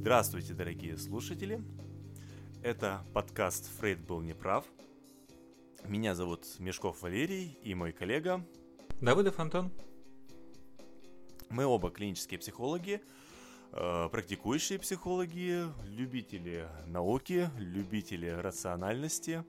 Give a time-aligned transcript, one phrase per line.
[0.00, 1.62] Здравствуйте, дорогие слушатели.
[2.62, 4.64] Это подкаст «Фрейд был неправ».
[5.84, 8.42] Меня зовут Мешков Валерий и мой коллега
[9.02, 9.70] Давыдов Антон.
[11.50, 13.02] Мы оба клинические психологи,
[13.72, 19.44] э, практикующие психологи, любители науки, любители рациональности.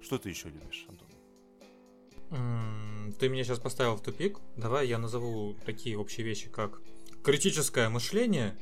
[0.00, 1.08] Что ты еще любишь, Антон?
[3.18, 4.38] Ты меня сейчас поставил в тупик.
[4.56, 6.80] Давай я назову такие общие вещи, как
[7.24, 8.56] критическое мышление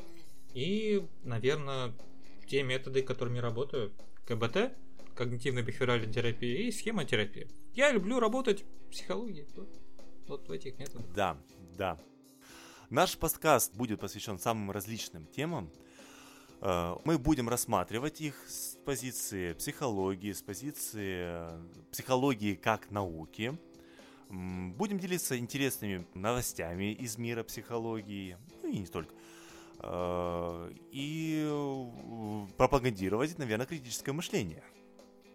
[0.54, 1.92] и, наверное,
[2.46, 3.92] те методы, которыми работаю.
[4.26, 4.72] КБТ,
[5.16, 7.48] когнитивно-бихевиоральная терапия и схемотерапия.
[7.74, 9.46] Я люблю работать в психологии.
[9.56, 9.68] Вот,
[10.26, 11.06] вот в этих методах.
[11.14, 11.38] Да,
[11.76, 11.98] да.
[12.90, 15.70] Наш подкаст будет посвящен самым различным темам.
[16.60, 23.56] Э, Мы будем рассматривать их с позиции психологии, с позиции э, психологии как науки.
[24.28, 29.12] Будем делиться интересными новостями из мира психологии, ну и не только.
[29.82, 34.62] Э, И э, пропагандировать, наверное, критическое мышление.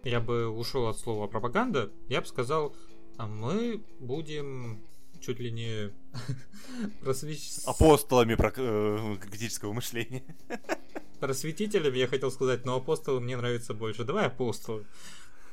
[0.04, 2.76] Я бы ушел от слова пропаганда, я бы сказал,
[3.18, 4.84] а мы будем
[5.20, 5.92] чуть ли не
[7.02, 10.24] просвещ- Апостолами про- э, критического мышления.
[11.20, 14.04] просветителями, я хотел сказать, но апостолы мне нравится больше.
[14.04, 14.86] Давай апостолы.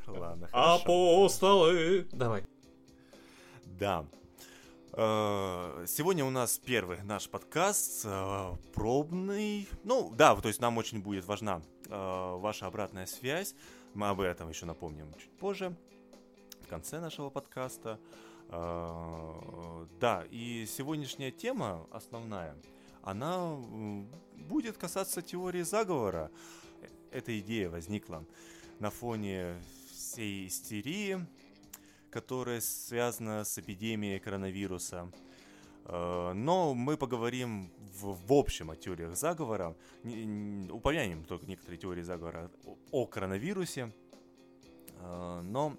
[0.07, 0.83] Ладно, хорошо.
[0.83, 2.07] Апостолы!
[2.13, 2.45] Давай.
[3.79, 4.05] Да.
[4.95, 9.67] Э, Сегодня у нас первый наш подкаст, э, пробный.
[9.85, 13.55] Ну, да, то есть нам очень будет важна э, ваша обратная связь.
[13.95, 15.75] Мы об этом еще напомним чуть позже,
[16.63, 17.98] в конце нашего подкаста.
[18.51, 22.55] Да, и сегодняшняя тема основная,
[23.03, 23.57] она
[24.37, 26.31] будет касаться теории заговора.
[27.11, 28.27] Эта идея возникла
[28.79, 29.55] на фоне
[29.91, 31.27] всей истерии,
[32.12, 35.11] которая связана с эпидемией коронавируса.
[35.86, 39.74] Э, Но мы поговорим в, в общем о теориях заговора,
[40.05, 42.51] Не- не- упомянем только некоторые теории заговора
[42.90, 43.92] о, коронавирусе.
[45.01, 45.77] Э, Но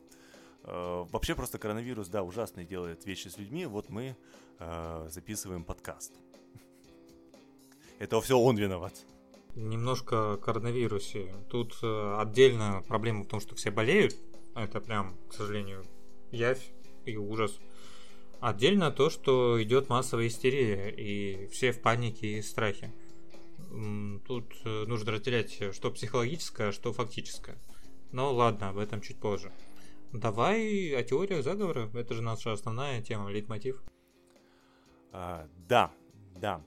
[0.64, 3.66] э, вообще просто коронавирус, да, ужасно делает вещи с людьми.
[3.66, 4.16] Вот мы
[5.08, 6.14] записываем подкаст.
[8.00, 8.94] Это все он виноват.
[9.56, 11.34] Немножко о коронавирусе.
[11.50, 14.16] Тут отдельно проблема в том, что все болеют.
[14.56, 15.84] Это прям, к сожалению,
[16.34, 16.72] явь
[17.06, 17.60] и ужас.
[18.42, 22.92] Отдельно то, что идет массовая истерия, и все в панике и страхе.
[24.28, 27.58] Тут э, нужно разделять, что психологическое, а что фактическое.
[28.12, 29.52] Но ладно, об этом чуть позже.
[30.12, 31.90] Давай о теориях заговора.
[31.94, 33.82] Это же наша основная тема, лейтмотив.
[35.12, 35.92] А, да,
[36.36, 36.64] да.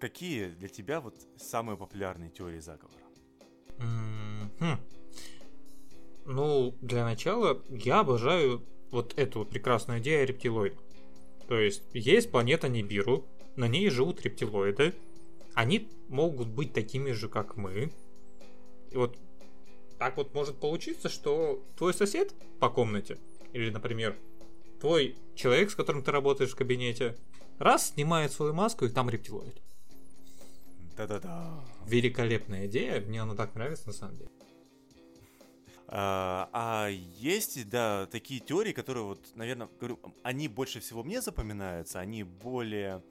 [0.00, 3.02] Какие для тебя вот самые популярные теории заговора?
[3.78, 4.78] Хм.
[6.30, 10.78] Ну, для начала, я обожаю вот эту прекрасную идею о рептилоидах.
[11.48, 13.24] То есть, есть планета Нибиру,
[13.56, 14.94] на ней живут рептилоиды,
[15.54, 17.90] они могут быть такими же, как мы.
[18.90, 19.16] И вот
[19.98, 23.16] так вот может получиться, что твой сосед по комнате,
[23.54, 24.14] или, например,
[24.82, 27.16] твой человек, с которым ты работаешь в кабинете,
[27.58, 29.56] раз снимает свою маску, и там рептилоид.
[30.94, 31.64] Да-да-да.
[31.86, 34.30] Великолепная идея, мне она так нравится на самом деле.
[35.90, 41.98] А, а есть, да, такие теории, которые вот, наверное, говорю, они больше всего мне запоминаются,
[41.98, 43.02] они более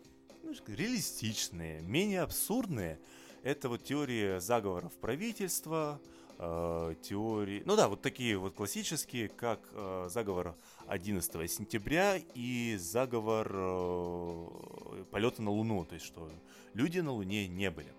[0.44, 3.00] ну, реалистичные, менее абсурдные.
[3.42, 6.00] Это вот теории заговоров правительства,
[6.38, 10.56] э, теории, ну да, вот такие вот классические, как э, заговор
[10.86, 16.30] 11 сентября и заговор э, полета на Луну, то есть что
[16.76, 17.92] люди на Луне не были.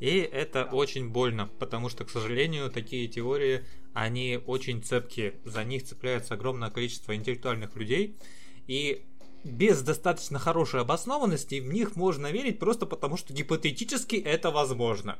[0.00, 3.64] И это очень больно, потому что, к сожалению, такие теории,
[3.94, 5.34] они очень цепкие.
[5.44, 8.16] За них цепляется огромное количество интеллектуальных людей.
[8.68, 9.04] И
[9.44, 15.18] без достаточно хорошей обоснованности в них можно верить просто потому, что гипотетически это возможно.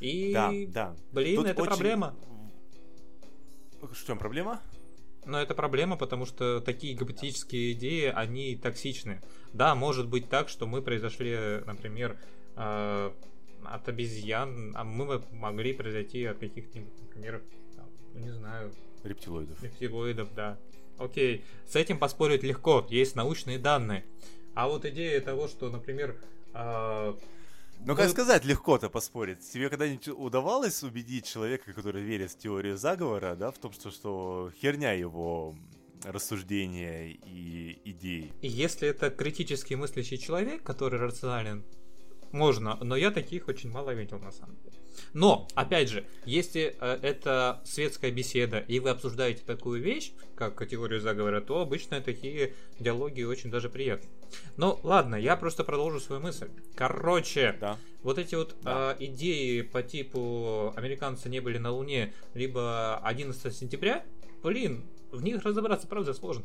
[0.00, 0.96] И, Да, да.
[1.12, 2.14] блин, Тут это очень- проблема.
[3.78, 4.60] Что, в чем проблема?
[5.24, 9.20] Но это проблема, потому что такие гипотетические идеи, они токсичны.
[9.52, 12.16] Да, может быть так, что мы произошли, например,
[12.56, 13.12] э,
[13.64, 17.42] от обезьян, а мы бы могли произойти от каких-нибудь, например,
[17.76, 18.72] там, не знаю,
[19.04, 19.62] Рептилоидов.
[19.62, 20.58] рептилоидов, да.
[20.98, 24.04] Окей, с этим поспорить легко, есть научные данные.
[24.54, 26.16] А вот идея того, что, например,
[26.54, 27.14] э,
[27.86, 29.38] Ну, как сказать, легко-то поспорить.
[29.52, 34.50] Тебе когда-нибудь удавалось убедить человека, который верит в теорию заговора, да, в том, что, что
[34.60, 35.54] херня его
[36.02, 38.32] рассуждения и идей?
[38.42, 41.64] И если это критически мыслящий человек, который рационален,
[42.32, 44.76] можно, но я таких очень мало видел на самом деле.
[45.12, 51.00] Но, опять же, если э, это светская беседа, и вы обсуждаете такую вещь, как теорию
[51.00, 54.08] заговора, то обычно такие диалоги очень даже приятны.
[54.56, 56.48] Ну, ладно, я просто продолжу свою мысль.
[56.74, 57.78] Короче, Да.
[58.02, 58.96] Вот эти вот да.
[58.98, 64.04] э, идеи по типу американцы не были на Луне, либо 11 сентября,
[64.42, 66.44] блин, в них разобраться, правда, сложно.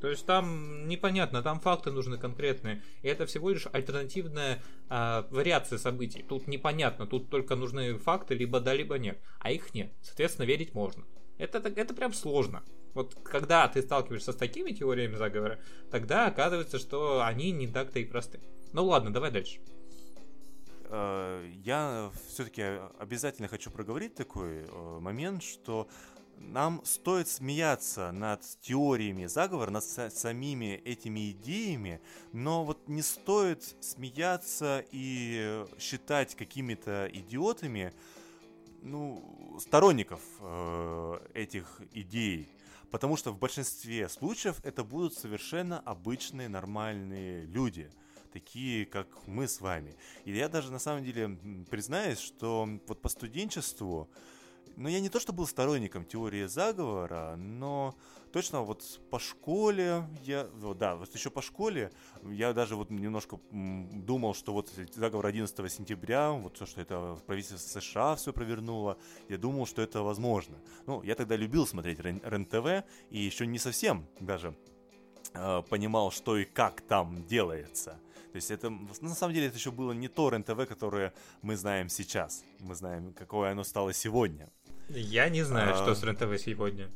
[0.00, 2.82] То есть там непонятно, там факты нужны конкретные.
[3.02, 6.24] И это всего лишь альтернативная э, вариация событий.
[6.26, 9.20] Тут непонятно, тут только нужны факты, либо да, либо нет.
[9.40, 9.92] А их нет.
[10.02, 11.04] Соответственно, верить можно.
[11.38, 12.62] Это, это прям сложно.
[12.94, 15.58] Вот когда ты сталкиваешься с такими теориями заговора,
[15.90, 18.40] тогда оказывается, что они не так-то и просты.
[18.72, 19.60] Ну ладно, давай дальше.
[20.90, 22.62] Э, я все-таки
[22.98, 25.88] обязательно хочу проговорить такой э, момент, что
[26.40, 32.00] нам стоит смеяться над теориями заговора, над самими этими идеями,
[32.32, 37.92] но вот не стоит смеяться и считать какими-то идиотами,
[38.82, 42.48] ну, сторонников э, этих идей.
[42.90, 47.90] Потому что в большинстве случаев это будут совершенно обычные, нормальные люди
[48.32, 49.94] такие, как мы с вами.
[50.24, 51.36] И я даже на самом деле
[51.70, 54.08] признаюсь, что вот по студенчеству
[54.80, 57.94] но я не то, что был сторонником теории заговора, но
[58.32, 61.92] точно вот по школе, я, вот, да, вот еще по школе,
[62.30, 67.58] я даже вот немножко думал, что вот заговор 11 сентября, вот то, что это правительство
[67.58, 68.96] США все провернуло,
[69.28, 70.56] я думал, что это возможно.
[70.86, 74.56] Ну, я тогда любил смотреть РЕН-ТВ, и еще не совсем даже
[75.34, 78.00] э, понимал, что и как там делается.
[78.32, 81.12] То есть это, на самом деле, это еще было не то РЕН-ТВ, которое
[81.42, 82.44] мы знаем сейчас.
[82.60, 84.48] Мы знаем, какое оно стало сегодня.
[84.94, 85.76] Я не знаю, а...
[85.76, 86.90] что с РЕН-ТВ сегодня.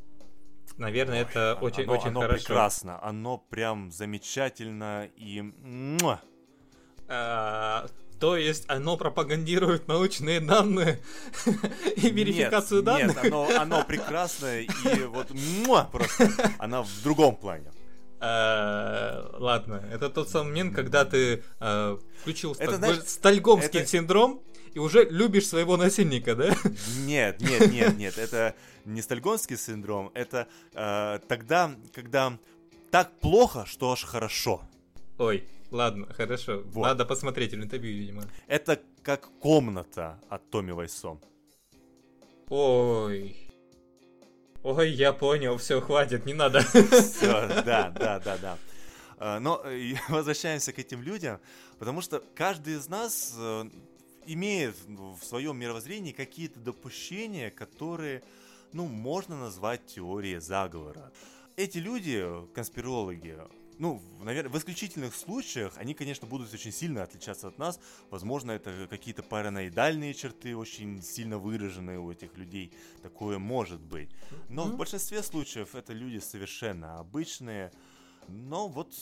[0.76, 2.44] Наверное, Ой, это очень, оно, очень оно хорошо.
[2.46, 5.44] прекрасно, оно прям замечательно и...
[7.06, 7.87] А,
[8.19, 11.00] то есть оно пропагандирует научные данные
[11.96, 13.23] и верификацию нет, данных?
[13.23, 14.69] Нет, оно, оно прекрасное и
[15.05, 15.29] вот
[15.93, 17.70] просто она в другом плане.
[18.19, 24.43] А, ладно, это тот самый момент, когда ты а, включил стальгомский синдром,
[24.75, 26.55] и уже любишь своего насильника, да?
[26.99, 28.55] Нет, нет, нет, нет, это
[28.85, 32.37] не стальгонский синдром, это э, тогда, когда
[32.91, 34.62] так плохо, что аж хорошо.
[35.19, 36.62] Ой, ладно, хорошо.
[36.67, 36.87] Вот.
[36.87, 38.25] Надо посмотреть интервью, видимо.
[38.49, 41.19] Это как комната от Томми Вайсо.
[42.49, 43.37] Ой.
[44.62, 46.61] Ой, я понял, все, хватит, не надо.
[46.61, 48.59] Все, да, да, да, да.
[49.19, 51.41] Э, но э, возвращаемся к этим людям,
[51.79, 53.65] потому что каждый из нас э,
[54.26, 58.23] имеет в своем мировоззрении какие-то допущения, которые,
[58.73, 61.12] ну, можно назвать теорией заговора.
[61.56, 63.38] Эти люди, конспирологи,
[63.79, 67.81] ну, наверное, в исключительных случаях они, конечно, будут очень сильно отличаться от нас.
[68.11, 72.73] Возможно, это какие-то параноидальные черты очень сильно выраженные у этих людей.
[73.03, 74.11] Такое может быть.
[74.49, 77.73] Но в большинстве случаев это люди совершенно обычные.
[78.29, 78.93] Но вот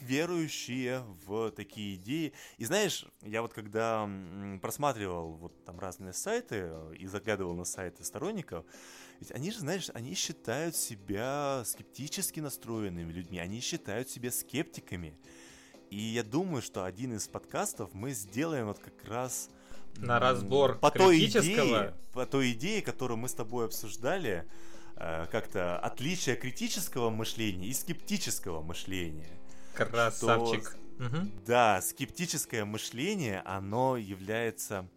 [0.00, 2.32] верующие в такие идеи.
[2.58, 4.08] И знаешь, я вот когда
[4.60, 8.64] просматривал вот там разные сайты э, и заглядывал на сайты сторонников,
[9.20, 15.16] ведь они же, знаешь, они считают себя скептически настроенными людьми, они считают себя скептиками.
[15.90, 19.48] И я думаю, что один из подкастов мы сделаем вот как раз
[19.96, 24.44] на разбор по той идее, по той идее, которую мы с тобой обсуждали,
[24.96, 29.38] как-то отличие критического мышления и скептического мышления.
[29.74, 30.76] Красавчик.
[30.96, 31.28] Что, угу.
[31.46, 34.88] Да, скептическое мышление, оно является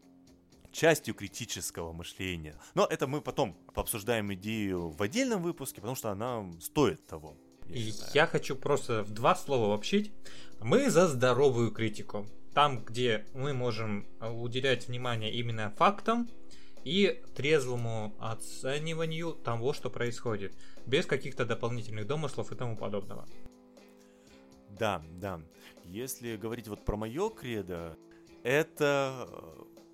[0.72, 2.56] частью критического мышления.
[2.76, 7.36] Но это мы потом пообсуждаем идею в отдельном выпуске, потому что она стоит того.
[7.68, 10.14] Я, я хочу просто в два слова общить.
[10.62, 12.28] Мы за здоровую критику.
[12.54, 16.30] Там, где мы можем уделять внимание именно фактам
[16.88, 20.54] и трезвому оцениванию того, что происходит,
[20.86, 23.28] без каких-то дополнительных домыслов и тому подобного.
[24.80, 25.42] Да, да.
[25.84, 27.98] Если говорить вот про мое кредо,
[28.44, 29.28] это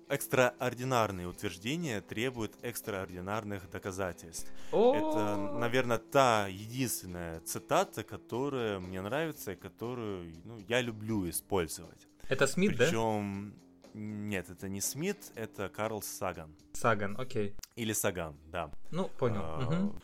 [0.08, 4.52] э, экстраординарные утверждения требуют экстраординарных доказательств.
[4.70, 4.94] О!
[4.94, 12.06] Это, наверное, та единственная цитата, которая мне нравится и которую ну, я люблю использовать.
[12.28, 13.52] Это Смит, Причем...
[13.56, 13.63] да?
[13.94, 16.54] Нет, это не Смит, это Карл Саган.
[16.72, 17.54] Саган, окей.
[17.76, 18.70] Или Саган, да.
[18.90, 19.40] Ну, понял.
[19.42, 19.94] А, угу.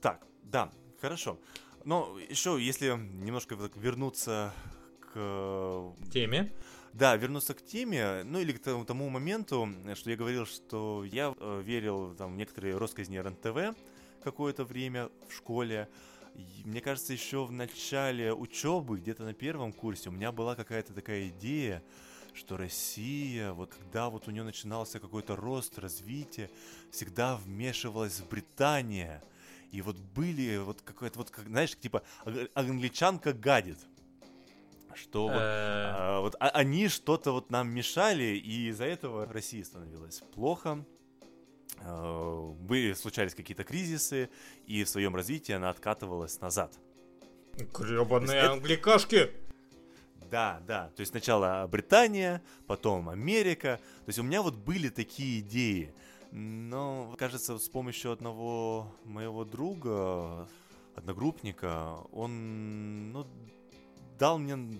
[0.00, 0.70] Так, да,
[1.00, 1.38] хорошо.
[1.84, 4.52] Но еще, если немножко вернуться
[5.00, 5.94] к...
[6.12, 6.52] Теме?
[6.92, 11.62] Да, вернуться к теме, ну или к тому моменту, что я говорил, что я э,
[11.64, 13.78] верил там, в некоторые россказни РНТВ
[14.24, 15.88] какое-то время в школе.
[16.34, 20.92] И, мне кажется, еще в начале учебы, где-то на первом курсе, у меня была какая-то
[20.92, 21.82] такая идея,
[22.34, 26.50] что Россия, вот когда вот у нее начинался какой-то рост, развитие,
[26.90, 29.22] всегда вмешивалась Британия–
[29.72, 32.02] и вот были вот какое-то вот, как, знаешь, типа
[32.54, 33.78] англичанка гадит.
[34.94, 40.22] что вот, а, вот а, они что-то вот нам мешали, и из-за этого Россия становилась
[40.34, 40.84] плохо.
[41.78, 44.28] А, были, случались какие-то кризисы,
[44.66, 46.74] и в своем развитии она откатывалась назад.
[47.54, 49.30] Гребаные англикашки!
[50.30, 50.90] Да, да.
[50.96, 53.80] То есть сначала Британия, потом Америка.
[54.04, 55.94] То есть у меня вот были такие идеи.
[56.32, 60.48] Но, кажется, с помощью одного моего друга,
[60.94, 63.26] одногруппника, он ну,
[64.18, 64.78] дал мне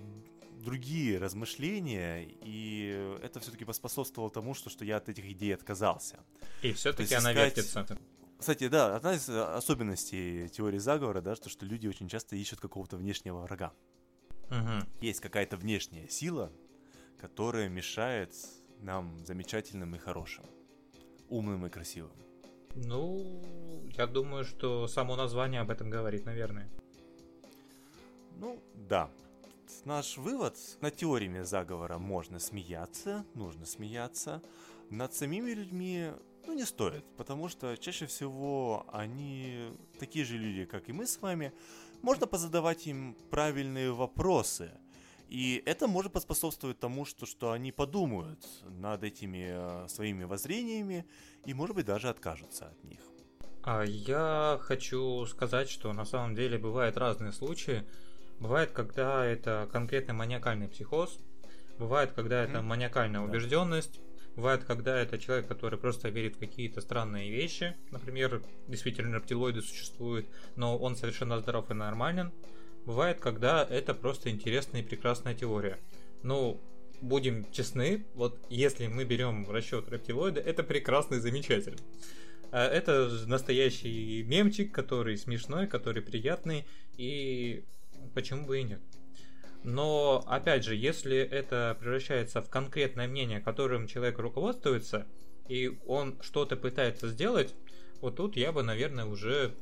[0.61, 6.21] другие размышления, и это все-таки поспособствовало тому, что, что я от этих идей отказался.
[6.63, 7.57] И все-таки она искать...
[7.57, 7.99] вертится.
[8.39, 12.97] Кстати, да, одна из особенностей теории заговора, да, что, что люди очень часто ищут какого-то
[12.97, 13.73] внешнего врага.
[14.51, 14.87] Угу.
[15.01, 16.53] Есть какая-то внешняя сила,
[17.21, 18.35] которая мешает
[18.81, 20.45] нам замечательным и хорошим,
[21.29, 22.13] умным и красивым.
[22.75, 23.43] Ну,
[23.97, 26.69] я думаю, что само название об этом говорит, наверное.
[28.37, 29.11] Ну, да.
[29.85, 34.43] Наш вывод, над теориями заговора можно смеяться, нужно смеяться,
[34.91, 36.11] над самими людьми
[36.47, 41.21] ну, не стоит, потому что чаще всего они такие же люди, как и мы с
[41.21, 41.53] вами.
[42.03, 44.71] Можно позадавать им правильные вопросы,
[45.29, 51.07] и это может поспособствовать тому, что, что они подумают над этими э, своими воззрениями
[51.45, 53.01] и, может быть, даже откажутся от них.
[53.63, 57.85] А я хочу сказать, что на самом деле бывают разные случаи.
[58.41, 61.19] Бывает, когда это конкретно маниакальный психоз,
[61.79, 64.01] бывает, когда это маниакальная убежденность,
[64.41, 67.77] Бывает, когда это человек, который просто верит в какие-то странные вещи.
[67.91, 72.33] Например, действительно рептилоиды существуют, но он совершенно здоров и нормален.
[72.87, 75.79] Бывает, когда это просто интересная и прекрасная теория.
[76.23, 76.59] Ну,
[77.03, 81.77] будем честны, вот если мы берем в расчет рептилоида, это прекрасно и замечательно.
[82.51, 86.65] А это настоящий мемчик, который смешной, который приятный,
[86.97, 87.63] и
[88.15, 88.81] почему бы и нет.
[89.63, 95.07] Но, опять же, если это превращается в конкретное мнение, которым человек руководствуется,
[95.49, 97.55] и он что-то пытается сделать,
[98.01, 99.55] вот тут я бы, наверное, уже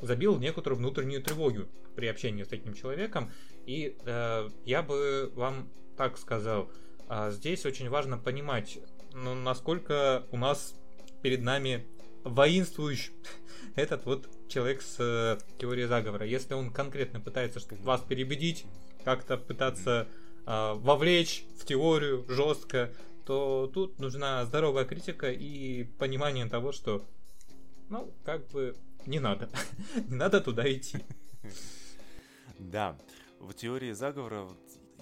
[0.00, 3.30] забил некоторую внутреннюю тревогу при общении с таким человеком.
[3.66, 6.70] И э, я бы вам так сказал,
[7.08, 8.78] э, здесь очень важно понимать,
[9.12, 10.74] ну, насколько у нас
[11.22, 11.86] перед нами
[12.24, 13.12] воинствующий
[13.76, 16.26] этот вот человек с э, теорией заговора.
[16.26, 18.64] Если он конкретно пытается вас переубедить,
[19.04, 20.08] как-то пытаться
[20.46, 22.90] э, вовлечь в теорию жестко,
[23.24, 27.04] то тут нужна здоровая критика и понимание того, что,
[27.88, 29.48] ну, как бы не надо,
[30.08, 30.98] не надо туда идти.
[32.58, 32.96] Да,
[33.40, 34.48] в теории заговора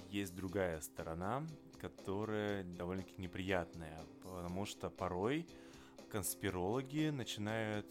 [0.09, 1.45] есть другая сторона,
[1.79, 5.45] которая довольно-таки неприятная, потому что порой
[6.09, 7.87] конспирологи начинают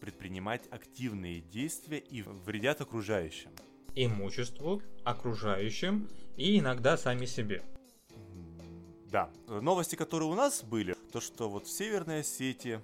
[0.00, 3.50] предпринимать активные действия и вредят окружающим
[3.94, 7.62] имуществу, окружающим и иногда сами себе.
[9.06, 12.80] Да, новости, которые у нас были, то что вот в Северной Осетии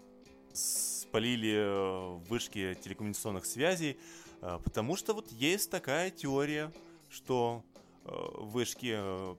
[0.52, 3.98] спалили э, вышки телекоммуникационных связей,
[4.40, 6.72] э, потому что вот есть такая теория,
[7.08, 7.64] что
[8.04, 8.94] э, вышки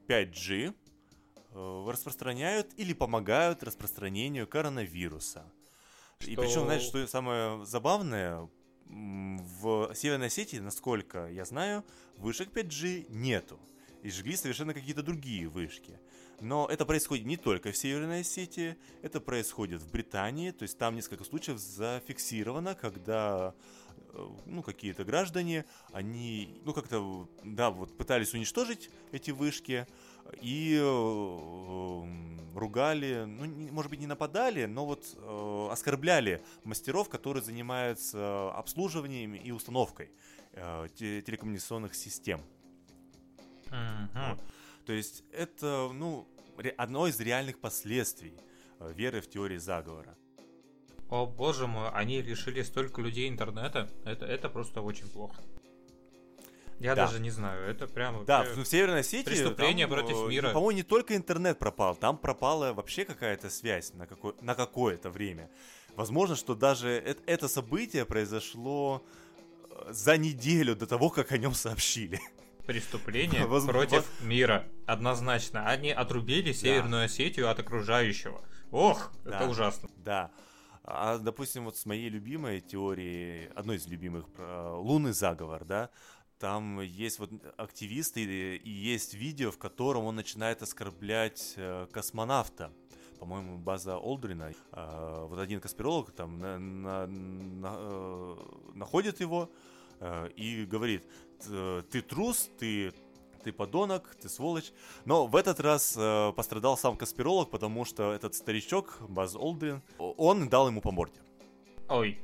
[0.07, 0.73] 5G
[1.53, 5.43] распространяют или помогают распространению коронавируса.
[6.19, 6.31] Что...
[6.31, 8.49] И причем, знаете, что самое забавное,
[8.91, 11.85] в Северной Осетии, насколько я знаю,
[12.17, 13.59] вышек 5G нету.
[14.03, 15.99] И жгли совершенно какие-то другие вышки.
[16.39, 20.95] Но это происходит не только в Северной Осетии, это происходит в Британии, то есть там
[20.95, 23.53] несколько случаев зафиксировано, когда
[24.13, 29.85] э, ну, какие-то граждане, они, ну, как-то, да, вот пытались уничтожить эти вышки,
[30.41, 37.43] и э, ругали, ну, не, может быть, не нападали, но вот э, оскорбляли мастеров, которые
[37.43, 40.11] занимаются обслуживанием и установкой
[40.53, 42.41] э, телекоммуникационных систем.
[43.69, 44.37] Uh-huh.
[44.85, 46.27] То есть это, ну,
[46.77, 48.33] одно из реальных последствий
[48.79, 50.15] э, веры в теории заговора.
[51.09, 53.89] О боже мой, они лишили столько людей интернета.
[54.05, 55.41] Это, это просто очень плохо.
[56.81, 57.05] Я да.
[57.05, 58.23] даже не знаю, это прямо...
[58.25, 59.29] Да, в Северной Осетии...
[59.29, 60.51] Преступление там, против мира.
[60.51, 65.49] По-моему, не только интернет пропал, там пропала вообще какая-то связь на, какое- на какое-то время.
[65.95, 69.05] Возможно, что даже это, это событие произошло
[69.69, 72.19] э, за неделю до того, как о нем сообщили.
[72.65, 73.65] Преступление Воз...
[73.65, 75.67] против мира, однозначно.
[75.67, 77.05] Они отрубили Северную да.
[77.05, 78.41] Осетию от окружающего.
[78.71, 79.37] Ох, да.
[79.37, 79.89] это ужасно.
[79.97, 80.31] Да.
[80.83, 85.89] А, допустим, вот с моей любимой теорией, одной из любимых, про лунный заговор, да,
[86.41, 88.23] там есть вот активисты
[88.57, 92.71] и есть видео, в котором он начинает оскорблять э, космонавта.
[93.19, 94.51] По-моему, база Олдрина.
[94.71, 98.35] Э, вот один конспиролог там на, на, на, э,
[98.73, 99.49] находит его
[100.35, 101.03] и говорит,
[101.91, 102.91] ты трус, ты
[103.43, 104.71] ты подонок, ты сволочь.
[105.05, 105.93] Но в этот раз
[106.35, 111.19] пострадал сам конспиролог, потому что этот старичок, Баз Олдрин, он дал ему по морде.
[111.87, 112.19] Ой.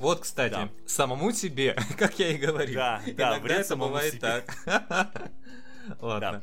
[0.00, 0.70] Вот, кстати, да.
[0.86, 4.20] самому себе, как я и говорил, да, да, иногда это бывает себе.
[4.20, 4.56] так.
[6.00, 6.42] Ладно.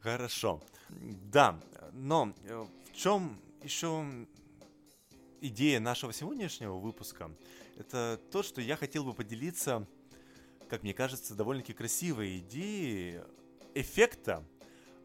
[0.00, 0.62] Хорошо.
[0.88, 1.58] Да,
[1.92, 4.06] но э, в чем еще
[5.40, 7.32] идея нашего сегодняшнего выпуска?
[7.76, 9.84] Это то, что я хотел бы поделиться,
[10.68, 13.22] как мне кажется, довольно-таки красивой идеей
[13.74, 14.44] эффекта,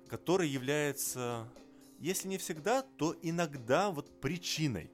[0.09, 1.47] который является,
[1.97, 4.91] если не всегда, то иногда вот причиной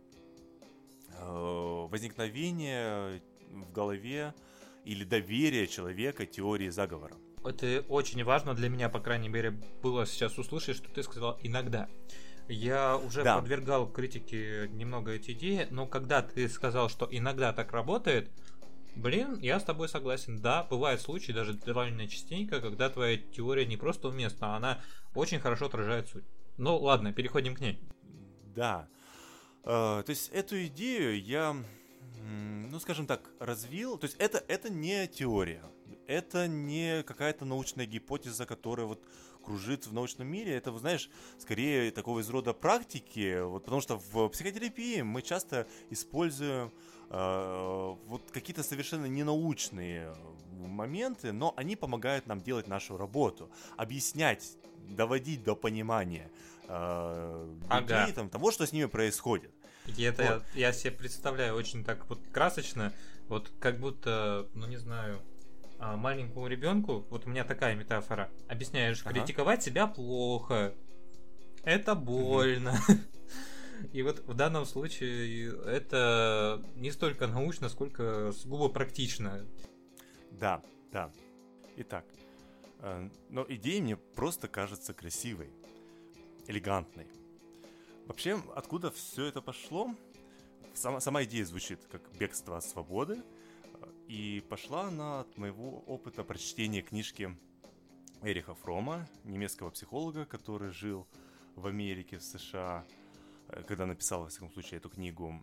[1.25, 4.33] э, возникновения в голове
[4.85, 7.15] или доверия человека теории заговора.
[7.43, 9.51] Это очень важно для меня, по крайней мере,
[9.81, 11.89] было сейчас услышать, что ты сказал иногда.
[12.47, 13.37] Я уже да.
[13.37, 18.29] подвергал критике немного эти идеи, но когда ты сказал, что иногда так работает,
[18.95, 20.41] блин, я с тобой согласен.
[20.41, 24.81] Да, бывают случаи, даже довольно частенько, когда твоя теория не просто уместна, а она
[25.15, 26.25] очень хорошо отражает суть.
[26.57, 27.79] Ну ладно, переходим к ней.
[28.55, 28.87] Да.
[29.63, 31.55] Э, то есть эту идею я,
[32.69, 33.97] ну скажем так, развил.
[33.97, 35.63] То есть это, это не теория.
[36.07, 39.01] Это не какая-то научная гипотеза, которая вот
[39.43, 44.29] кружит в научном мире, это, знаешь, скорее такого из рода практики, вот, потому что в
[44.29, 46.71] психотерапии мы часто используем
[47.09, 50.13] э, вот какие-то совершенно ненаучные
[50.51, 54.57] моменты, но они помогают нам делать нашу работу, объяснять,
[54.89, 56.31] доводить до понимания
[56.73, 58.13] э, людей, ага.
[58.13, 59.51] там, того, что с ними происходит.
[59.97, 60.43] И это вот.
[60.55, 62.93] я, я себе представляю очень так вот красочно,
[63.27, 65.19] вот как будто, ну не знаю,
[65.79, 69.13] а, маленькому ребенку, вот у меня такая метафора, объясняешь, ага.
[69.13, 70.73] критиковать себя плохо,
[71.63, 72.75] это больно.
[73.91, 79.45] И вот в данном случае это не столько научно, сколько сугубо практично.
[80.31, 81.11] Да, да.
[81.75, 82.05] Итак,
[82.79, 85.49] э, но идея мне просто кажется красивой,
[86.47, 87.07] элегантной.
[88.07, 89.95] Вообще, откуда все это пошло?
[90.73, 93.21] Сама, сама идея звучит как бегство от свободы,
[94.07, 97.35] и пошла она от моего опыта прочтения книжки
[98.21, 101.07] Эриха Фрома, немецкого психолога, который жил
[101.55, 102.85] в Америке, в США,
[103.49, 105.39] э, когда написал, во всяком случае, эту книгу.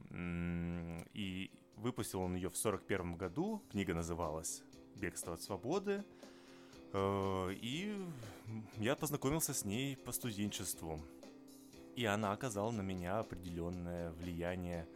[1.14, 3.62] И выпустил он ее в 1941 году.
[3.70, 4.62] Книга называлась
[4.96, 6.04] «Бегство от свободы».
[6.92, 7.96] Э, и
[8.78, 11.00] я познакомился с ней по студенчеству.
[11.96, 14.86] И она оказала на меня определенное влияние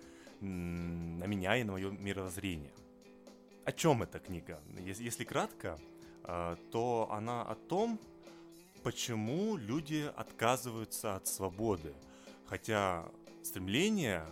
[0.41, 2.73] на меня и на мое мировоззрение
[3.65, 4.61] о чем эта книга?
[4.79, 5.79] Если кратко,
[6.23, 7.99] а, то она о том,
[8.83, 11.95] почему люди отказываются от свободы.
[12.47, 13.09] Хотя
[13.43, 14.27] стремление,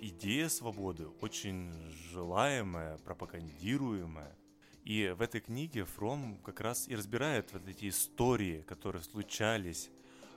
[0.00, 1.72] идея свободы очень
[2.12, 4.36] желаемая, пропагандируемая.
[4.84, 9.90] И в этой книге Фром как раз и разбирает вот эти истории, которые случались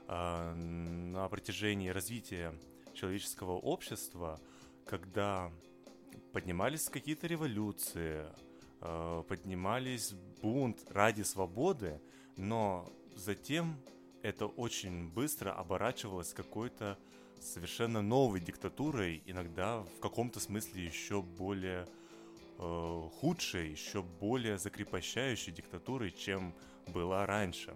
[0.06, 2.54] э, на протяжении развития
[2.92, 4.40] человеческого общества,
[4.86, 5.50] когда
[6.32, 8.26] поднимались какие-то революции,
[8.80, 12.00] э, поднимались бунт ради свободы,
[12.36, 13.76] но затем
[14.22, 16.98] это очень быстро оборачивалось какой-то
[17.40, 21.86] совершенно новой диктатурой, иногда в каком-то смысле еще более
[22.58, 26.54] э, худшей, еще более закрепощающей диктатурой, чем
[26.88, 27.74] была раньше.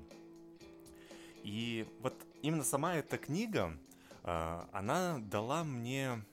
[1.43, 3.79] И вот именно сама эта книга,
[4.25, 6.25] э, она дала мне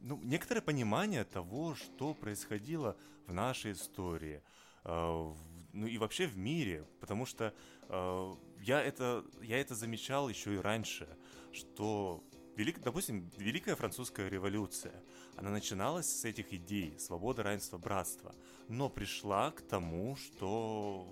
[0.00, 4.42] ну, некоторое понимание того, что происходило в нашей истории,
[4.84, 5.34] э,
[5.72, 7.54] ну и вообще в мире, потому что
[7.88, 11.08] э, я, это, я это замечал еще и раньше,
[11.52, 12.24] что,
[12.58, 14.92] велик, допустим, Великая Французская революция,
[15.36, 18.34] она начиналась с этих идей свобода, равенство, братство,
[18.68, 21.06] но пришла к тому, что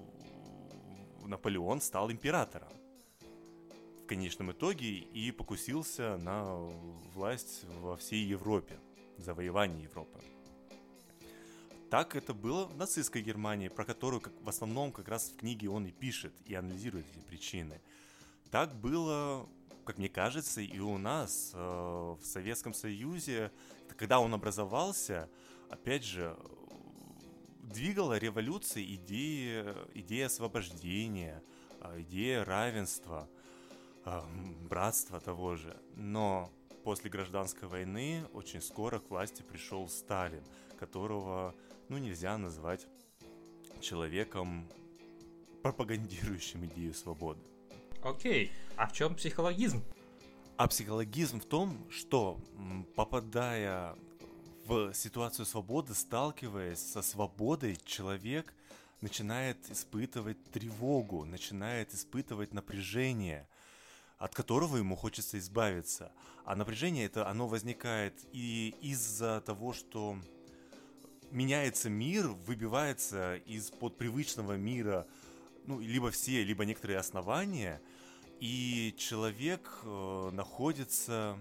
[1.24, 2.72] Наполеон стал императором
[4.02, 6.56] в конечном итоге и покусился на
[7.14, 8.80] власть во всей Европе
[9.16, 10.20] завоевании Европы.
[11.90, 15.70] Так это было в нацистской Германии, про которую как, в основном как раз в книге
[15.70, 17.80] он и пишет, и анализирует эти причины.
[18.50, 19.48] Так было,
[19.86, 23.52] как мне кажется, и у нас э, в Советском Союзе,
[23.96, 25.30] когда он образовался,
[25.70, 26.36] опять же,
[27.62, 31.40] двигала революция идея, идея освобождения,
[31.80, 33.28] э, идея равенства,
[34.04, 34.20] э,
[34.68, 35.80] братства того же.
[35.94, 36.50] Но
[36.82, 40.42] после гражданской войны очень скоро к власти пришел Сталин,
[40.80, 41.54] которого,
[41.88, 42.88] ну, нельзя назвать
[43.80, 44.68] человеком,
[45.62, 47.40] пропагандирующим идею свободы.
[48.06, 49.82] Окей, а в чем психологизм?
[50.56, 52.38] А психологизм в том, что
[52.94, 53.96] попадая
[54.64, 58.54] в ситуацию свободы, сталкиваясь со свободой, человек
[59.00, 63.48] начинает испытывать тревогу, начинает испытывать напряжение,
[64.18, 66.12] от которого ему хочется избавиться.
[66.44, 70.16] А напряжение это оно возникает и из-за того, что
[71.32, 75.08] меняется мир, выбивается из-под привычного мира,
[75.66, 77.82] ну, либо все, либо некоторые основания,
[78.40, 81.38] и человек э, находится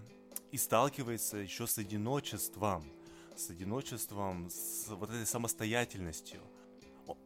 [0.52, 2.84] и сталкивается еще с одиночеством,
[3.36, 6.40] с одиночеством, с вот этой самостоятельностью.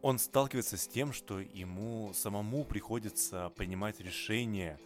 [0.02, 4.78] Он сталкивается с тем, что ему самому приходится принимать решения.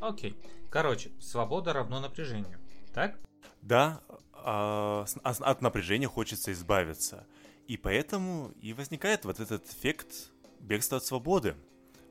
[0.00, 0.36] Окей.
[0.70, 2.58] Короче, свобода равно напряжению.
[2.94, 3.18] Так?
[3.62, 4.00] Да,
[4.32, 7.26] а, от напряжения хочется избавиться.
[7.66, 11.54] И поэтому и возникает вот этот эффект бегства от свободы.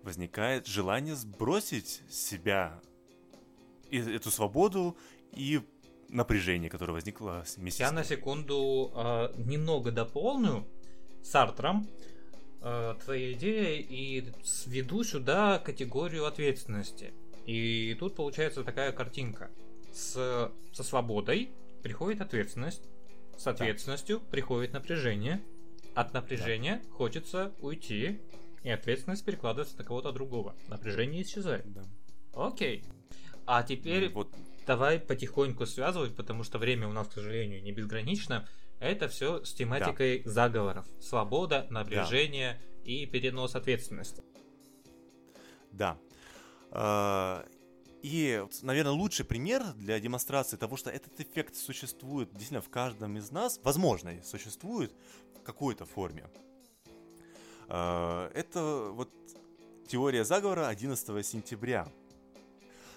[0.08, 2.80] Возникает желание сбросить с себя
[3.92, 4.96] эту свободу
[5.34, 5.60] и
[6.08, 10.66] напряжение, которое возникло вместе Я на секунду э, немного дополню
[11.22, 11.90] Сартром
[12.62, 17.14] э, твоей идеи и сведу сюда категорию ответственности.
[17.46, 19.52] И тут получается такая картинка.
[19.92, 21.50] С, со свободой
[21.84, 22.84] приходит ответственность,
[23.38, 24.26] с ответственностью да.
[24.32, 25.42] приходит напряжение,
[25.96, 26.96] от напряжения да.
[26.96, 28.22] хочется уйти,
[28.64, 30.56] и ответственность перекладывается на кого-то другого.
[30.68, 31.72] Напряжение исчезает.
[31.72, 31.84] Да.
[32.34, 32.84] Окей.
[33.46, 34.34] А теперь вот.
[34.66, 38.48] давай потихоньку связывать, потому что время у нас, к сожалению, не безгранично.
[38.80, 40.30] Это все с тематикой да.
[40.30, 40.86] заговоров.
[41.00, 42.92] Свобода, напряжение да.
[42.92, 44.22] и перенос ответственности.
[45.72, 45.98] Да.
[46.72, 47.46] А,
[48.04, 53.32] и, наверное, лучший пример для демонстрации того, что этот эффект существует действительно в каждом из
[53.32, 54.94] нас, возможно, существует
[55.36, 56.26] в какой-то форме.
[57.70, 59.10] А, это вот
[59.88, 61.88] теория заговора 11 сентября.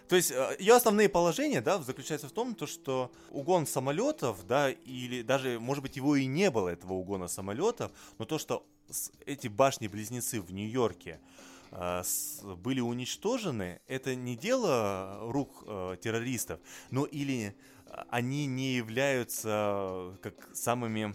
[0.09, 4.71] То есть э, ее основные положения, да, заключаются в том, то, что угон самолетов, да,
[4.71, 8.67] или даже, может быть, его и не было, этого угона самолетов, но то, что
[9.25, 11.21] эти башни-близнецы в Нью-Йорке
[11.71, 12.03] э,
[12.57, 16.59] были уничтожены, это не дело рук э, террористов,
[16.91, 17.55] но или
[18.09, 21.15] они не являются как самыми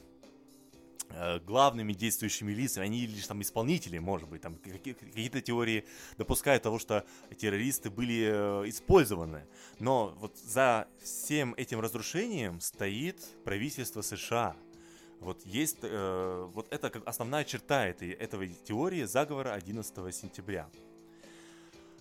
[1.45, 5.85] главными действующими лицами, они лишь там исполнители, может быть, там какие-то теории
[6.17, 7.05] допускают того, что
[7.37, 9.45] террористы были э, использованы.
[9.79, 14.55] Но вот за всем этим разрушением стоит правительство США.
[15.19, 20.69] Вот есть, э, вот это как основная черта этой, этого теории заговора 11 сентября.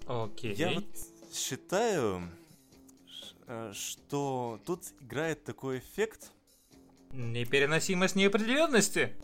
[0.06, 0.52] Окей.
[0.52, 0.56] Okay.
[0.56, 0.84] Я вот
[1.32, 2.28] считаю,
[3.46, 6.30] э, что тут играет такой эффект,
[7.14, 9.14] Непереносимость неопределенности?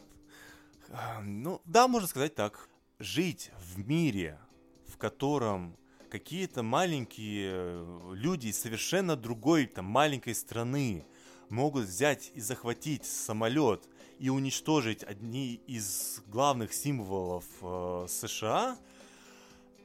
[1.22, 2.68] Ну, да, можно сказать так.
[3.00, 4.38] Жить в мире,
[4.86, 5.76] в котором
[6.08, 11.04] какие-то маленькие э, люди из совершенно другой там маленькой страны
[11.48, 13.88] могут взять и захватить самолет
[14.20, 18.78] и уничтожить одни из главных символов э, США,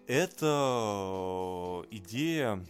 [0.05, 2.63] это э, идея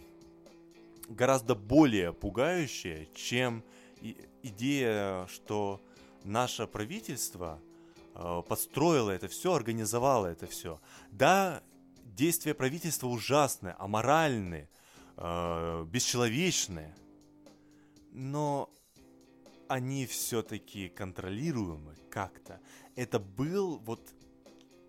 [1.10, 3.62] гораздо более пугающая, чем
[4.48, 5.82] идея, что
[6.24, 7.60] наше правительство
[8.14, 10.80] э, подстроило это все, организовало это все.
[11.10, 11.62] Да,
[12.04, 14.68] действия правительства ужасны, аморальны,
[15.16, 16.94] э, бесчеловечны,
[18.12, 18.70] но
[19.68, 22.60] они все-таки контролируемы как-то.
[22.94, 24.00] Это был вот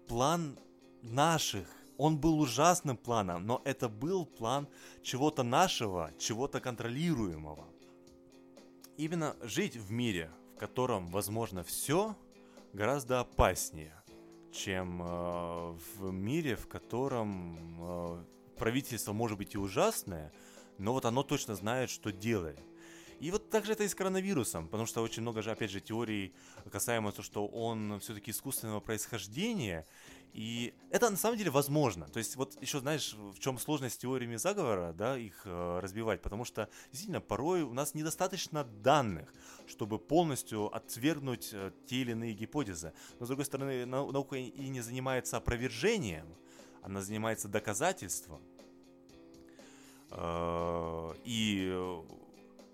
[0.07, 0.57] план
[1.01, 1.67] наших.
[1.97, 4.67] Он был ужасным планом, но это был план
[5.01, 7.65] чего-то нашего, чего-то контролируемого
[8.97, 12.15] именно жить в мире, в котором возможно все,
[12.73, 13.93] гораздо опаснее,
[14.51, 18.23] чем э, в мире, в котором э,
[18.57, 20.33] правительство может быть и ужасное,
[20.77, 22.59] но вот оно точно знает, что делает.
[23.47, 26.33] Вот также это и с коронавирусом, потому что очень много же, опять же, теорий
[26.69, 29.85] касаемо того, что он все-таки искусственного происхождения,
[30.33, 32.09] и это на самом деле возможно.
[32.09, 36.43] То есть вот еще знаешь, в чем сложность теориями заговора, да, их э, разбивать, потому
[36.43, 39.33] что действительно порой у нас недостаточно данных,
[39.65, 42.91] чтобы полностью отвергнуть э, те или иные гипотезы.
[43.17, 46.35] Но с другой стороны, нау- наука и не занимается опровержением,
[46.81, 48.41] она занимается доказательством.
[50.11, 52.03] Э, и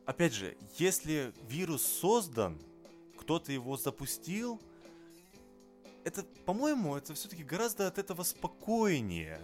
[0.05, 2.59] опять же, если вирус создан,
[3.17, 4.61] кто-то его запустил,
[6.03, 9.39] это, по-моему, это все-таки гораздо от этого спокойнее.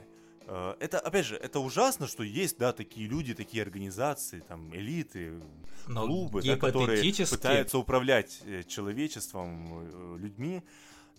[0.47, 5.39] Э, это, опять же, это ужасно, что есть, да, такие люди, такие организации, там, элиты,
[5.87, 10.63] Но клубы, да, которые пытаются управлять э, человечеством, э, людьми.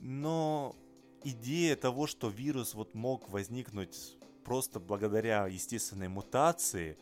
[0.00, 0.76] Но
[1.24, 6.98] идея того, что вирус вот мог возникнуть просто благодаря естественной мутации,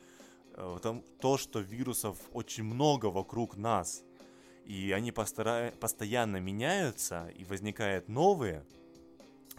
[1.21, 4.03] то, что вирусов очень много вокруг нас,
[4.65, 5.73] и они постара...
[5.81, 8.65] постоянно меняются, и возникают новые,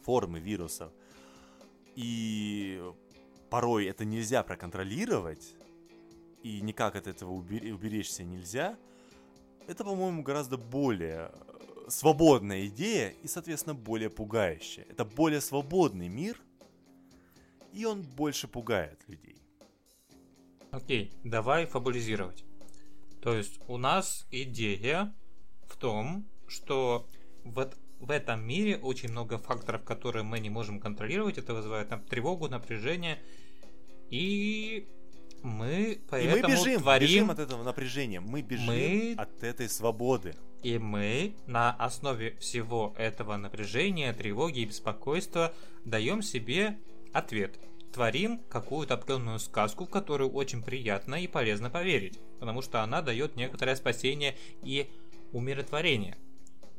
[0.03, 0.91] формы вирусов.
[1.95, 2.81] И
[3.49, 5.55] порой это нельзя проконтролировать,
[6.43, 8.77] и никак от этого уберечься нельзя,
[9.67, 14.85] это, по-моему, гораздо более э, свободная идея и, соответственно, более пугающая.
[14.89, 16.41] Это более свободный мир,
[17.71, 19.39] и он больше пугает людей.
[20.71, 22.43] Окей, давай фабулизировать.
[23.21, 25.13] То есть у нас идея
[25.67, 27.08] в том, что
[27.43, 31.38] в, в этом мире очень много факторов, которые мы не можем контролировать.
[31.38, 33.19] Это вызывает нам тревогу, напряжение.
[34.10, 34.88] И
[35.41, 37.08] мы поэтому и мы бежим, творим...
[37.08, 38.19] бежим от этого напряжения.
[38.19, 39.15] Мы бежим мы...
[39.17, 40.36] от этой свободы.
[40.62, 45.53] И мы на основе всего этого напряжения, тревоги и беспокойства
[45.86, 46.77] даем себе
[47.13, 47.58] ответ.
[47.93, 53.36] Творим какую-то определенную сказку, в которую очень приятно и полезно поверить, потому что она дает
[53.36, 54.89] некоторое спасение и
[55.32, 56.17] умиротворение.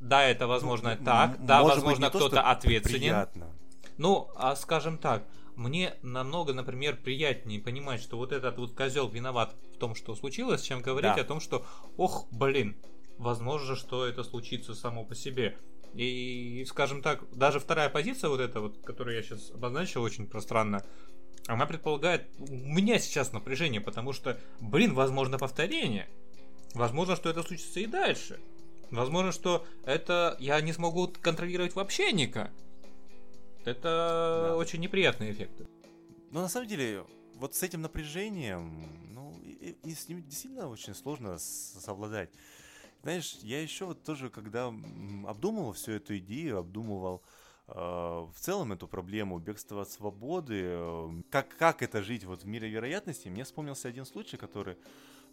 [0.01, 3.01] Да, это возможно ну, так, да, возможно кто-то ответственен.
[3.01, 3.55] Приятно.
[3.99, 5.25] Ну, а скажем так,
[5.57, 10.63] мне намного, например, приятнее понимать, что вот этот вот козел виноват в том, что случилось,
[10.63, 11.21] чем говорить да.
[11.21, 11.67] о том, что,
[11.99, 12.77] ох, блин,
[13.19, 15.59] возможно, что это случится само по себе.
[15.95, 20.85] И, скажем так, даже вторая позиция, вот эта вот, которую я сейчас обозначил очень пространно,
[21.47, 26.09] она предполагает у меня сейчас напряжение, потому что, блин, возможно повторение.
[26.75, 28.39] Возможно, что это случится и дальше.
[28.91, 32.53] Возможно, что это я не смогу контролировать вообще никак.
[33.65, 34.57] Это да.
[34.57, 35.63] очень неприятный эффект.
[36.31, 40.95] Но на самом деле, вот с этим напряжением, ну, и, и с ним действительно очень
[40.95, 42.31] сложно совладать.
[43.03, 47.23] Знаешь, я еще вот тоже, когда обдумывал всю эту идею, обдумывал
[47.69, 52.47] э, в целом эту проблему бегства от свободы, э, как, как это жить вот в
[52.47, 54.77] мире вероятности, мне вспомнился один случай, который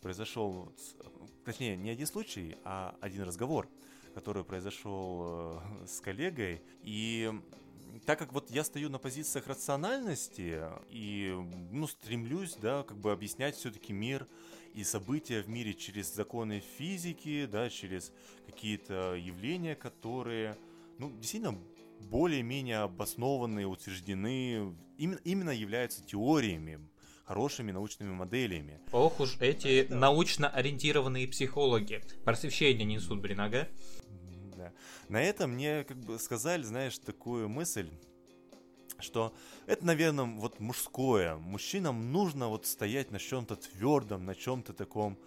[0.02, 0.72] произошел,
[1.44, 3.68] точнее, не один случай, а один разговор,
[4.14, 7.34] который произошел э, с коллегой, и
[8.06, 11.36] так как вот я стою на позициях рациональности и,
[11.72, 14.26] ну, стремлюсь, да, как бы объяснять все-таки мир
[14.78, 18.14] и события в мире через законы физики, да, через
[18.46, 20.56] какие-то явления, которые,
[21.00, 21.58] ну, действительно
[22.02, 26.80] более-менее обоснованные, утверждены, именно, именно являются теориями,
[27.26, 28.80] хорошими научными моделями.
[28.92, 32.04] Ох уж эти научно ориентированные психологи.
[32.24, 33.68] Просвещение несут, блин, ага.
[35.10, 37.90] На этом мне как бы сказали, знаешь, такую мысль,
[39.02, 39.34] что
[39.66, 41.38] это, наверное, вот мужское.
[41.38, 45.18] Мужчинам нужно вот стоять на чем-то твердом, на чем-то таком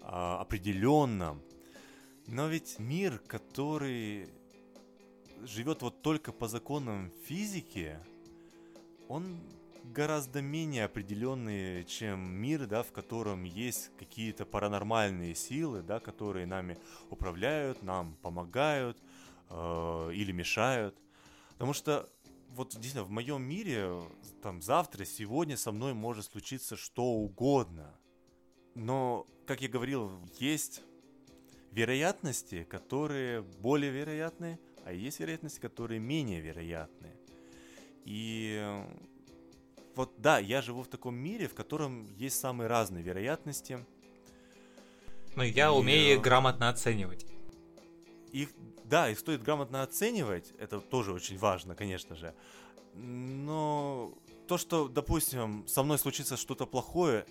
[0.00, 1.42] а, определенном.
[2.26, 4.28] Но ведь мир, который
[5.42, 7.98] живет вот только по законам физики,
[9.08, 9.40] он
[9.84, 16.78] гораздо менее определенный, чем мир, да, в котором есть какие-то паранормальные силы, да, которые нами
[17.10, 18.98] управляют, нам помогают,
[19.48, 20.96] э, или мешают.
[21.52, 22.08] Потому что
[22.54, 24.02] вот действительно в моем мире
[24.42, 27.94] там завтра, сегодня со мной может случиться что угодно.
[28.74, 30.82] Но, как я говорил, есть
[31.72, 37.16] вероятности, которые более вероятны, а есть вероятности, которые менее вероятны.
[38.04, 38.82] И
[39.94, 43.84] вот да, я живу в таком мире, в котором есть самые разные вероятности.
[45.36, 47.26] Но я и, умею грамотно оценивать.
[48.32, 48.50] Их
[48.90, 52.34] да, их стоит грамотно оценивать, это тоже очень важно, конечно же.
[52.94, 54.12] Но
[54.48, 57.24] то, что, допустим, со мной случится что-то плохое,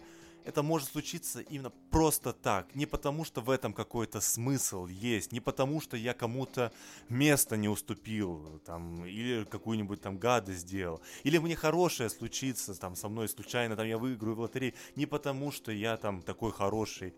[0.45, 2.73] это может случиться именно просто так.
[2.75, 6.71] Не потому, что в этом какой-то смысл есть, не потому, что я кому-то
[7.09, 11.01] место не уступил, там, или какую-нибудь там гадость сделал.
[11.23, 15.51] Или мне хорошее случится там со мной случайно, там я выиграю в лотерею, не потому,
[15.51, 17.13] что я там такой хороший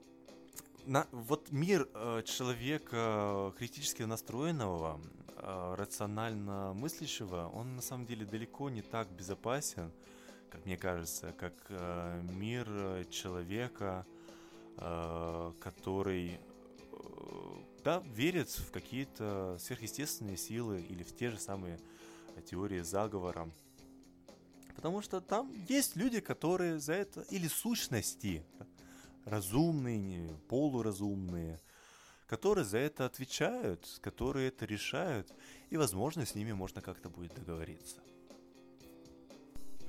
[0.86, 5.00] на, вот мир э, человека э, критически настроенного,
[5.38, 9.92] э, рационально мыслящего, он на самом деле далеко не так безопасен,
[10.50, 14.06] как мне кажется, как э, мир человека,
[14.78, 16.40] э, который
[16.92, 16.98] э,
[17.84, 21.80] да, верит в какие-то сверхъестественные силы или в те же самые
[22.50, 23.50] теории заговора.
[24.76, 28.44] Потому что там есть люди, которые за это, или сущности,
[29.26, 31.60] разумные, полуразумные,
[32.28, 35.32] которые за это отвечают, которые это решают,
[35.70, 38.02] и, возможно, с ними можно как-то будет договориться.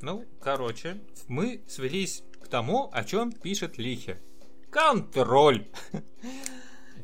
[0.01, 4.21] Ну, короче, мы свелись к тому, о чем пишет Лихе.
[4.71, 5.69] Контроль!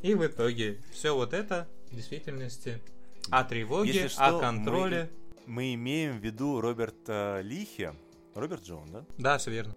[0.02, 2.82] И в итоге все вот это в действительности
[3.30, 5.10] о тревоге, что, о контроле.
[5.46, 7.94] Мы, мы имеем в виду Роберта Лихе.
[8.34, 9.04] Роберт Джон, да?
[9.18, 9.76] Да, все верно.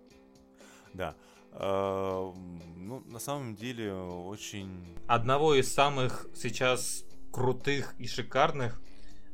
[0.94, 1.16] Да.
[1.52, 2.34] А,
[2.76, 4.98] ну, на самом деле, очень...
[5.08, 8.82] Одного из самых сейчас крутых и шикарных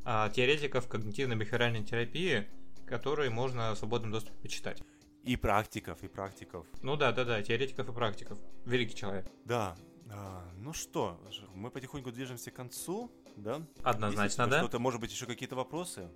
[0.04, 2.48] а, теоретиков когнитивно-бихевиоральной терапии,
[2.86, 4.82] которые можно в свободном доступе почитать.
[5.24, 6.66] И практиков, и практиков.
[6.82, 8.40] Ну да, да, да, теоретиков и практиков.
[8.66, 9.30] Великий человек.
[9.46, 9.76] Да.
[10.10, 11.20] А, ну что,
[11.54, 13.62] мы потихоньку движемся к концу, да?
[13.84, 14.60] Однозначно, да.
[14.60, 16.10] Что-то, может быть, еще какие-то вопросы?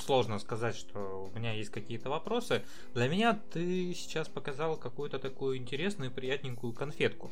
[0.00, 2.64] Сложно сказать, что у меня есть какие-то вопросы.
[2.94, 7.30] Для меня ты сейчас показал какую-то такую интересную, приятненькую конфетку,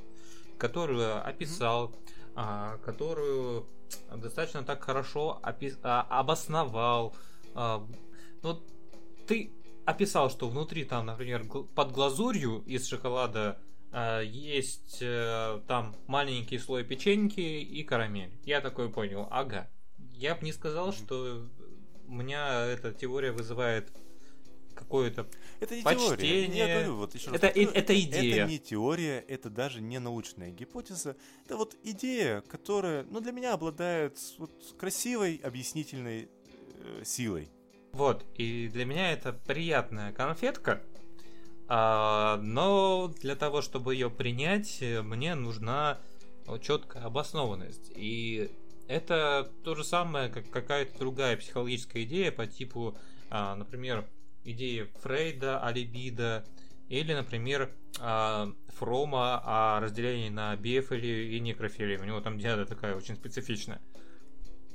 [0.59, 1.95] которую описал,
[2.35, 3.67] а, которую
[4.15, 7.15] достаточно так хорошо опис- а, обосновал.
[7.55, 7.87] А,
[8.43, 8.63] ну,
[9.27, 9.53] ты
[9.85, 13.59] описал, что внутри там, например, под глазурью из шоколада
[14.25, 18.33] есть э, там маленький слой печеньки и карамель.
[18.43, 19.71] Я такой понял, ага.
[19.99, 21.47] Я бы не сказал, что
[22.09, 23.93] у меня эта теория вызывает
[24.75, 25.27] какое-то...
[25.61, 26.17] Это не Почтение.
[26.17, 26.57] теория.
[26.57, 28.43] Я говорю, вот еще раз Это повторю, это идея.
[28.43, 31.17] Это не теория, это даже не научная гипотеза.
[31.45, 36.29] Это вот идея, которая, ну, для меня обладает вот красивой объяснительной
[36.77, 37.49] э, силой.
[37.93, 40.83] Вот, и для меня это приятная конфетка,
[41.69, 46.01] а, но для того, чтобы ее принять, э, мне нужна
[46.61, 47.93] четкая обоснованность.
[47.95, 48.51] И
[48.89, 52.97] это то же самое, как какая-то другая психологическая идея по типу,
[53.31, 54.07] а, например,
[54.45, 56.45] идеи Фрейда о либидо,
[56.89, 62.01] или, например, а, Фрома о разделении на биофилию и некрофилию.
[62.01, 63.81] У него там диада такая очень специфичная.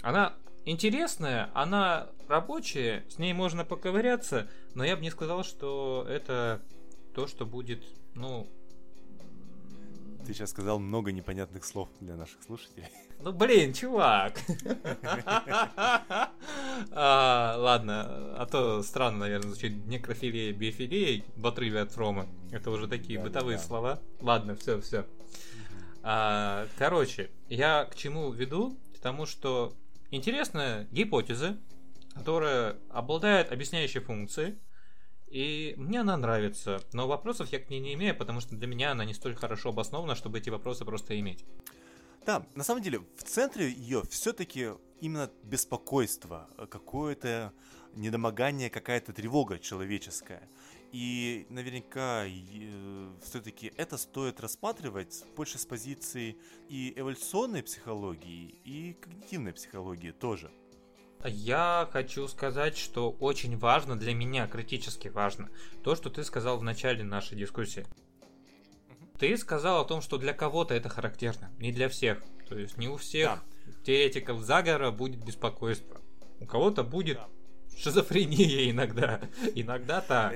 [0.02, 0.34] Она
[0.66, 6.62] интересная, она рабочая, с ней можно поковыряться, но я бы не сказал, что это
[7.14, 7.84] то, что будет,
[8.16, 8.48] ну...
[10.30, 12.86] Ты сейчас сказал много непонятных слов для наших слушателей.
[13.20, 14.40] Ну блин, чувак.
[16.92, 22.28] А, Ладно, а то странно, наверное, звучит некрофилия, биофилия в отрыве от Фрома.
[22.52, 24.00] Это уже такие бытовые слова.
[24.22, 25.08] Ладно, все, все.
[26.04, 28.78] А, короче, я к чему веду?
[28.96, 29.74] К тому, что
[30.12, 31.58] интересная гипотеза,
[32.14, 34.60] которая обладает объясняющей функцией,
[35.30, 38.92] и мне она нравится, но вопросов я к ней не имею, потому что для меня
[38.92, 41.46] она не столь хорошо обоснована, чтобы эти вопросы просто иметь.
[42.26, 47.54] Да, на самом деле, в центре ее все-таки именно беспокойство, э, какое-то
[47.96, 50.48] недомогание, какая-то тревога человеческая.
[50.92, 52.26] И наверняка
[53.24, 56.38] все-таки это стоит рассматривать больше с позиции
[56.68, 60.52] и эволюционной психологии, и когнитивной психологии тоже.
[61.26, 65.50] Я хочу сказать, что очень важно для меня, критически важно,
[65.84, 67.86] то, что ты сказал в начале нашей дискуссии.
[69.18, 72.24] Ты сказал о том, что для кого-то это характерно, не для всех.
[72.48, 73.44] То есть не у всех
[73.84, 76.00] теоретиков заговора будет беспокойство.
[76.40, 77.28] У кого-то будет Да.
[77.78, 79.20] шизофрения иногда.
[79.56, 80.36] Иногда так.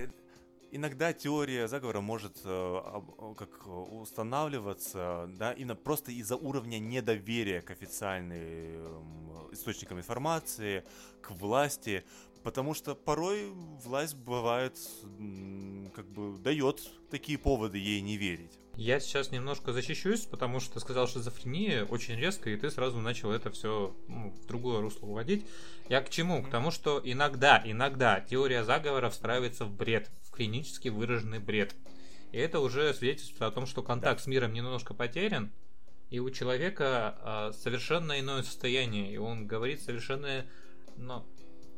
[0.74, 2.82] Э, Иногда теория заговора может э,
[3.38, 8.34] как э, устанавливаться, да, именно просто из-за уровня недоверия к официальным
[9.52, 10.84] источникам информации,
[11.22, 12.04] к власти,
[12.44, 13.50] потому что порой
[13.84, 14.78] власть бывает,
[15.96, 18.60] как бы дает такие поводы ей не верить.
[18.76, 23.52] Я сейчас немножко защищусь, потому что сказал шизофрения очень резко, и ты сразу начал это
[23.52, 25.46] все в другое русло уводить.
[25.90, 26.44] Я к чему?
[26.44, 31.76] К тому, что иногда, иногда теория заговора встраивается в бред, в клинически выраженный бред.
[32.32, 35.52] И это уже свидетельствует о том, что контакт с миром немножко потерян,
[36.10, 40.46] и у человека а, совершенно иное состояние, и он говорит совершенно
[40.98, 41.24] ну,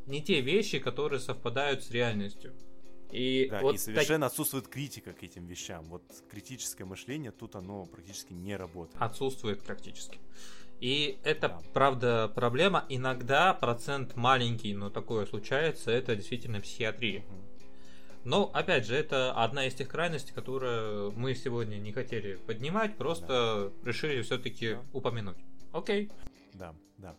[0.08, 2.54] не те вещи, которые совпадают с реальностью.
[3.12, 5.86] И Да, вот и так- совершенно отсутствует критика к этим вещам.
[5.86, 8.96] Вот критическое мышление тут оно практически не работает.
[9.02, 10.20] отсутствует практически.
[10.82, 11.62] И это, Да.
[11.74, 12.86] правда, проблема.
[12.90, 17.24] Иногда процент маленький, но такое случается, это действительно психиатрия.
[18.26, 23.72] Но, опять же, это одна из тех крайностей, которые мы сегодня не хотели поднимать, просто
[23.86, 24.84] решили все-таки Да.
[24.94, 25.38] упомянуть.
[25.72, 26.10] Окей.
[26.54, 27.16] Да, да.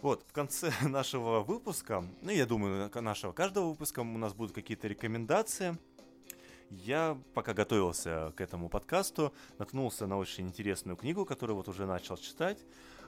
[0.00, 4.88] Вот, в конце нашего выпуска, ну, я думаю, нашего каждого выпуска у нас будут какие-то
[4.88, 5.78] рекомендации.
[6.70, 12.16] Я, пока готовился к этому подкасту, наткнулся на очень интересную книгу, которую вот уже начал
[12.16, 12.58] читать.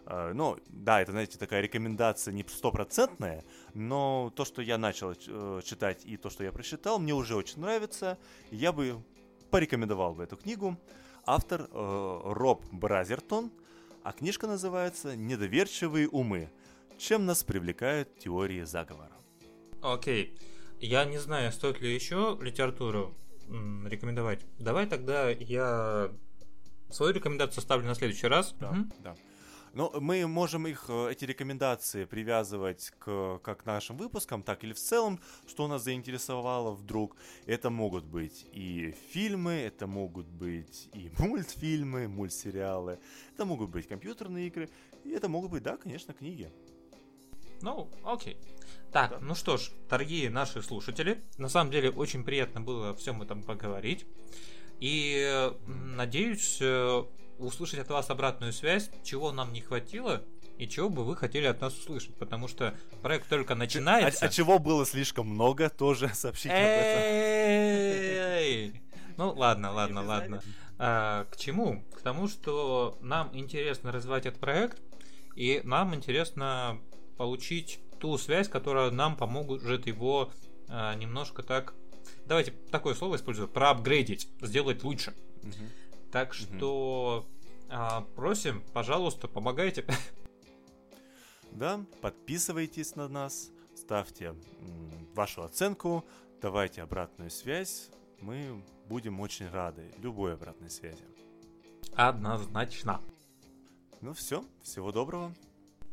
[0.06, 5.60] Э, Ну, да, это, знаете, такая рекомендация не стопроцентная, но то, что я начал э,
[5.64, 8.18] читать и то, что я прочитал, мне уже очень нравится.
[8.50, 9.02] Я бы
[9.50, 10.76] порекомендовал бы эту книгу.
[11.24, 13.50] Автор э, Роб Бразертон,
[14.04, 16.50] а книжка называется «Недоверчивые умы.
[16.98, 19.12] Чем нас привлекают теории заговора».
[19.82, 20.36] Окей.
[20.80, 23.14] Я не знаю, стоит ли еще литературу
[23.48, 24.44] м, рекомендовать.
[24.58, 26.10] Давай тогда я
[26.90, 28.54] свою рекомендацию ставлю на следующий раз.
[28.60, 28.92] Да, Мгм.
[29.00, 29.14] да.
[29.72, 34.78] Но мы можем их, э, эти рекомендации привязывать к как нашим выпускам, так или в
[34.78, 37.16] целом, что нас заинтересовало вдруг.
[37.46, 42.98] Это могут быть и фильмы, это могут быть и мультфильмы, мультсериалы,
[43.34, 44.70] это могут быть компьютерные игры,
[45.04, 46.50] и это могут быть, да, конечно, книги.
[47.62, 48.36] Ну, окей.
[48.92, 49.18] Так, да.
[49.20, 54.06] ну что ж, дорогие наши слушатели, на самом деле очень приятно было всем этом поговорить.
[54.80, 57.04] И надеюсь э,
[57.38, 60.22] услышать от вас обратную связь, чего нам не хватило
[60.58, 64.24] и чего бы вы хотели от нас услышать, потому что проект только начинается.
[64.24, 66.60] А, а чего было слишком много, тоже сообщите об
[68.72, 68.80] этом.
[69.16, 70.42] Ну ладно, ладно, ладно.
[70.78, 71.82] А, к чему?
[71.94, 74.78] К тому, что нам интересно развивать этот проект,
[75.34, 76.80] и нам интересно
[77.16, 80.30] получить ту связь, которая нам поможет его
[80.68, 81.74] а, немножко так...
[82.26, 83.48] Давайте такое слово использую.
[83.48, 85.14] Проапгрейдить, сделать лучше.
[85.42, 86.10] Угу.
[86.12, 87.46] Так что угу.
[87.70, 89.84] а, просим, пожалуйста, помогайте.
[91.52, 94.34] Да, подписывайтесь на нас, ставьте
[95.14, 96.04] вашу оценку,
[96.42, 97.88] давайте обратную связь.
[98.20, 101.04] Мы будем очень рады любой обратной связи.
[101.94, 103.00] Однозначно.
[104.02, 105.32] Ну все, всего доброго.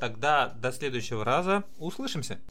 [0.04, 2.42] Тогда до следующего раза услышимся.